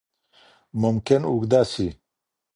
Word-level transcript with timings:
ممکن 0.81 1.21
اوږده 1.29 1.61
سي. 1.71 1.87